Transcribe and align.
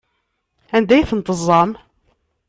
Anda 0.75 0.93
ay 0.95 1.07
ten-teẓẓam? 1.09 1.71